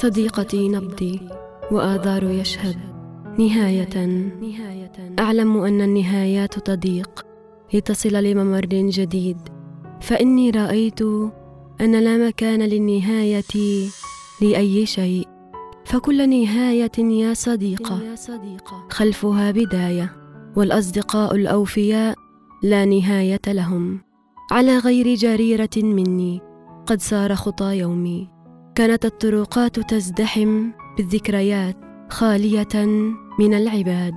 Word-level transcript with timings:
صديقتي 0.00 0.68
نبضي 0.68 1.20
وآذار 1.70 2.24
يشهد. 2.24 2.76
نهاية. 3.38 3.96
أعلم 5.18 5.56
أن 5.56 5.80
النهايات 5.80 6.58
تضيق 6.58 7.26
لتصل 7.74 8.12
لممر 8.24 8.66
جديد. 8.66 9.36
فإني 10.00 10.50
رأيت 10.50 11.02
أن 11.80 12.00
لا 12.00 12.28
مكان 12.28 12.62
للنهاية 12.62 13.90
لأي 14.42 14.86
شيء. 14.86 15.28
فكل 15.84 16.30
نهاية 16.30 16.98
يا 16.98 17.34
صديقة. 17.34 18.00
خلفها 18.90 19.50
بداية 19.50 20.12
والأصدقاء 20.56 21.34
الأوفياء 21.34 22.14
لا 22.62 22.84
نهاية 22.84 23.40
لهم. 23.48 24.00
على 24.50 24.78
غير 24.78 25.14
جريرة 25.14 25.76
مني 25.76 26.40
قد 26.86 27.00
سار 27.00 27.34
خطى 27.34 27.78
يومي. 27.78 28.39
كانت 28.80 29.04
الطرقات 29.04 29.80
تزدحم 29.80 30.70
بالذكريات 30.96 31.76
خالية 32.10 32.86
من 33.38 33.54
العباد 33.54 34.14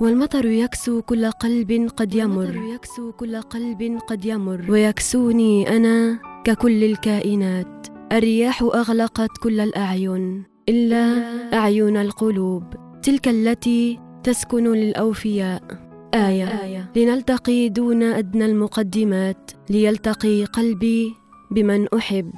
والمطر 0.00 0.46
يكسو 0.46 1.02
كل 1.02 1.30
قلب 1.30 1.90
قد 1.96 2.14
يمر. 2.14 2.74
يكسو 2.74 3.12
كل 3.12 3.36
قلب 3.36 3.98
قد 4.08 4.24
يمر. 4.24 4.64
ويكسوني 4.68 5.76
أنا 5.76 6.18
ككل 6.44 6.84
الكائنات. 6.84 7.86
الرياح 8.12 8.62
أغلقت 8.62 9.30
كل 9.42 9.60
الأعين 9.60 10.44
إلا 10.68 11.24
أعين 11.54 11.96
القلوب. 11.96 12.64
تلك 13.02 13.28
التي 13.28 13.98
تسكن 14.24 14.72
للأوفياء. 14.72 15.62
آية, 16.14 16.44
آية. 16.44 16.90
لنلتقي 16.96 17.68
دون 17.68 18.02
أدنى 18.02 18.44
المقدمات. 18.44 19.50
ليلتقي 19.70 20.44
قلبي 20.44 21.14
بمن 21.50 21.86
أحب. 21.94 22.32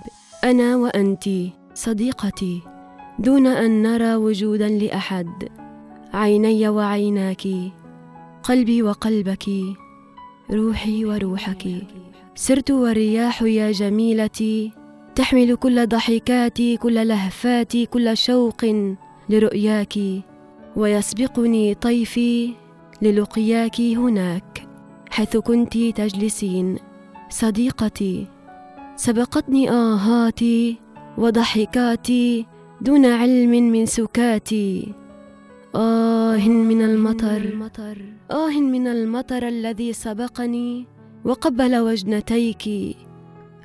أنا 0.45 0.77
وأنت. 0.77 1.29
صديقتي 1.75 2.61
دون 3.19 3.47
أن 3.47 3.83
نرى 3.83 4.15
وجودا 4.15 4.69
لأحد 4.69 5.29
عيني 6.15 6.69
وعيناك 6.69 7.49
قلبي 8.43 8.83
وقلبك 8.83 9.45
روحي 10.51 11.05
وروحك. 11.05 11.69
سرت 12.35 12.71
والرياح 12.71 13.43
يا 13.43 13.73
جميلتي 13.73 14.73
تحمل 15.15 15.57
كل 15.57 15.87
ضحكاتي 15.87 16.77
كل 16.77 17.09
لهفاتي 17.09 17.87
كل 17.87 18.17
شوق 18.17 18.65
لرؤياك 19.29 19.95
ويسبقني 20.77 21.75
طيفي 21.75 22.55
للقياك 23.03 23.81
هناك 23.81 24.69
حيث 25.11 25.37
كنت 25.37 25.79
تجلسين. 25.79 26.79
صديقتي 27.31 28.27
سبقتني 28.97 29.71
آهاتي 29.71 30.84
وضحكاتي 31.19 32.47
دون 32.81 33.07
علم 33.07 33.51
من 33.51 33.87
سكاتي. 33.87 34.93
آه 35.75 36.49
من 36.49 36.83
المطر 36.83 37.43
آه 38.31 38.61
من 38.61 38.87
المطر 38.87 39.49
الذي 39.49 39.93
سبقني 39.93 40.87
وقبل 41.25 41.77
وجنتيك. 41.77 42.97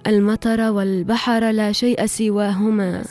المطر 0.08 0.72
والبحر 0.72 1.52
لا 1.52 1.72
شيء 1.72 2.06
سواهما. 2.06 3.04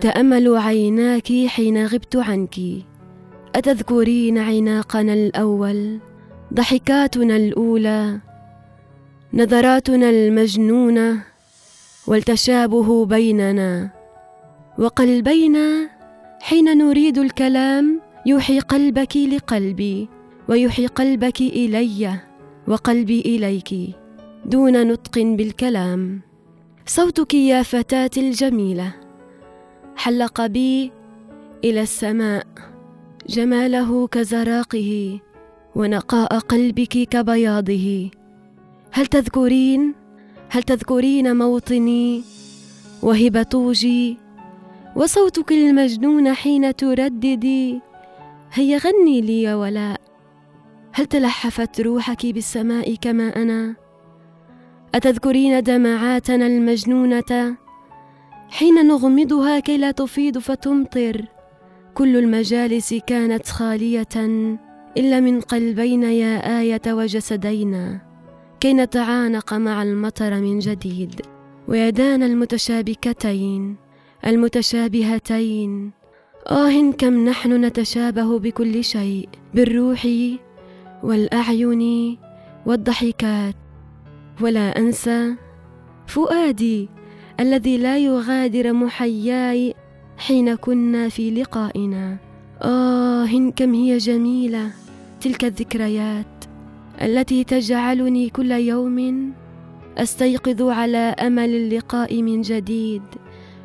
تأمل 0.00 0.56
عيناك 0.56 1.32
حين 1.46 1.86
غبت 1.86 2.16
عنك. 2.16 2.56
أتذكرين 3.54 4.38
عناقنا 4.38 5.12
الأول 5.12 5.98
ضحكاتنا 6.54 7.36
الأولى 7.36 8.18
نظراتنا 9.34 10.10
المجنونة. 10.10 11.35
والتشابه 12.06 13.06
بيننا. 13.06 13.90
وقلبينا 14.78 15.90
حين 16.40 16.78
نريد 16.78 17.18
الكلام 17.18 18.00
يوحي 18.26 18.60
قلبك 18.60 19.16
لقلبي 19.16 20.08
ويوحي 20.48 20.86
قلبك 20.86 21.40
إلي 21.40 22.20
وقلبي 22.68 23.20
إليك 23.20 23.74
دون 24.44 24.86
نطق 24.86 25.18
بالكلام. 25.18 26.20
صوتك 26.86 27.34
يا 27.34 27.62
فتاتي 27.62 28.20
الجميلة. 28.28 28.92
حلق 29.96 30.46
بي 30.46 30.92
إلى 31.64 31.82
السماء. 31.82 32.46
جماله 33.28 34.06
كزراقه 34.06 35.20
ونقاء 35.74 36.38
قلبك 36.38 37.08
كبياضه. 37.08 38.10
هل 38.92 39.06
تذكرين 39.06 39.94
هل 40.48 40.62
تذكرين 40.62 41.36
موطني 41.36 42.22
وهب 43.02 43.42
طوجي 43.42 44.18
وصوتك 44.96 45.52
المجنون 45.52 46.34
حين 46.34 46.76
ترددي 46.76 47.80
هيا 48.52 48.78
غني 48.78 49.20
لي 49.20 49.42
يا 49.42 49.54
ولاء. 49.54 50.00
هل 50.92 51.06
تلحفت 51.06 51.80
روحك 51.80 52.26
بالسماء 52.26 52.94
كما 52.94 53.42
أنا؟ 53.42 53.76
أتذكرين 54.94 55.62
دمعاتنا 55.62 56.46
المجنونة؟ 56.46 57.56
حين 58.48 58.86
نغمضها 58.86 59.60
كي 59.60 59.76
لا 59.78 59.90
تفيض 59.90 60.38
فتمطر 60.38 61.24
كل 61.94 62.16
المجالس 62.16 62.94
كانت 62.94 63.46
خالية 63.48 64.16
إلا 64.96 65.20
من 65.20 65.40
قلبينا 65.40 66.10
يا 66.10 66.60
آية 66.60 66.82
وجسدينا. 66.86 68.00
كي 68.60 68.72
نتعانق 68.72 69.54
مع 69.54 69.82
المطر 69.82 70.34
من 70.34 70.58
جديد 70.58 71.20
ويدانا 71.68 72.26
المتشابكتين 72.26 73.76
المتشابهتين. 74.26 75.92
آه 76.46 76.90
كم 76.90 77.28
نحن 77.28 77.64
نتشابه 77.64 78.38
بكل 78.38 78.84
شيء 78.84 79.28
بالروح 79.54 80.08
والأعين 81.02 82.18
والضحكات. 82.66 83.54
ولا 84.40 84.78
أنسى 84.78 85.34
فؤادي 86.06 86.88
الذي 87.40 87.78
لا 87.78 87.98
يغادر 87.98 88.72
محياي 88.72 89.74
حين 90.18 90.54
كنا 90.54 91.08
في 91.08 91.30
لقائنا. 91.30 92.16
آه 92.62 93.50
كم 93.56 93.74
هي 93.74 93.96
جميلة 93.96 94.70
تلك 95.20 95.44
الذكريات. 95.44 96.35
التي 97.02 97.44
تجعلني 97.44 98.28
كل 98.28 98.50
يوم 98.52 99.32
أستيقظ 99.98 100.62
على 100.62 100.98
أمل 100.98 101.54
اللقاء 101.54 102.22
من 102.22 102.40
جديد 102.40 103.02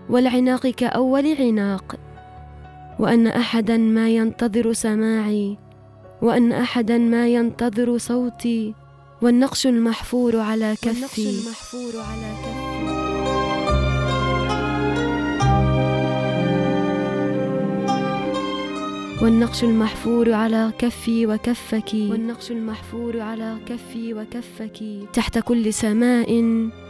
والعناق 0.09 0.67
كأول 0.67 1.35
عناق 1.39 1.95
وأن 2.99 3.27
احدا 3.27 3.77
ما 3.77 4.09
ينتظر 4.09 4.73
سماعي 4.73 5.57
وأن 6.21 6.51
احدا 6.51 6.97
ما 6.97 7.27
ينتظر 7.27 7.97
صوتي 7.97 8.73
والنقش 9.21 9.67
المحفور 9.67 10.39
على 10.39 10.75
كفي. 10.81 11.29
المحفور 11.29 12.01
على 12.01 12.31
كفي. 12.43 12.60
والنقش 19.21 19.63
المحفور 19.63 20.33
على 20.33 20.71
كفي 20.79 21.27
وكفك. 21.27 21.93
والنقش 21.93 22.51
المحفور 22.51 23.19
على 23.19 23.57
كفي 23.65 24.13
وكفك. 24.13 24.79
تحت 25.13 25.39
كل 25.39 25.73
سماء 25.73 26.43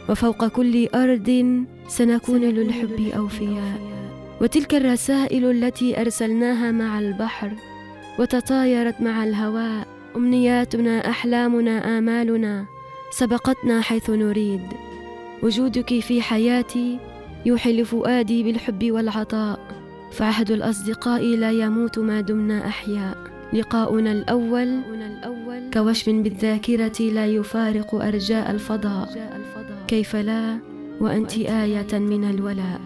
وفوق 0.08 0.46
كل 0.46 0.88
أرض 0.94 1.64
سنكون 1.88 2.40
للحب 2.40 3.12
أوفياء. 3.16 3.80
وتلك 4.40 4.74
الرسائل 4.74 5.50
التي 5.50 6.00
أرسلناها 6.00 6.70
مع 6.70 6.98
البحر 6.98 7.52
وتطايرت 8.18 9.00
مع 9.00 9.24
الهواء. 9.24 9.86
أمنياتنا 10.16 11.10
أحلامنا 11.10 11.98
آمالنا 11.98 12.66
سبقتنا 13.10 13.80
حيث 13.80 14.10
نريد. 14.10 14.62
وجودك 15.42 16.00
في 16.00 16.22
حياتي 16.22 16.98
يوحي 17.46 17.80
لفؤادي 17.82 18.42
بالحب 18.42 18.90
والعطاء. 18.90 19.81
فعهد 20.12 20.50
الأصدقاء 20.50 21.36
لا 21.36 21.50
يموت 21.50 21.98
ما 21.98 22.20
دمنا 22.20 22.66
أحياء. 22.66 23.16
لقاؤنا 23.52 24.12
الأول 24.12 24.80
كوشم 25.74 26.22
بالذاكرة 26.22 26.98
لا 27.00 27.26
يفارق 27.26 27.94
أرجاء 27.94 28.50
الفضاء. 28.50 29.08
كيف 29.88 30.16
لا؟ 30.16 30.58
وأنت 31.00 31.38
آية 31.38 31.98
من 31.98 32.30
الولاء. 32.30 32.80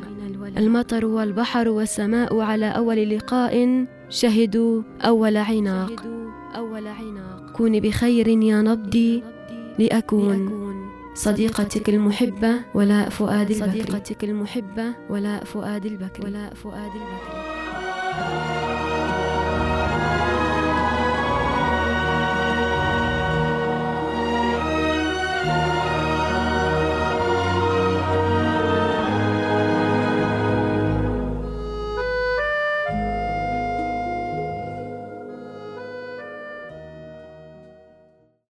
المطر 0.56 1.06
والبحر 1.06 1.68
والسماء 1.68 2.40
على 2.40 2.66
أول 2.66 3.10
لقاء 3.10 3.86
شهدوا 4.08 4.82
أول 5.04 5.36
عناق. 5.36 6.04
كوني 7.56 7.80
بخير 7.80 8.28
يا 8.28 8.62
نبضي 8.62 9.22
لأكون. 9.78 10.66
صديقتك 11.16 11.88
المحبة 11.88 12.52
ولاء 12.74 13.08
فؤاد 13.08 13.50
البكري. 13.50 13.82
صديقتك 13.82 14.24
المحبة 14.24 14.94
ولاء 15.10 15.44
فؤاد 15.44 15.86
البكري. 15.86 16.24
ولاء 16.24 16.54
فؤاد 16.54 16.92
البكري. 17.00 18.65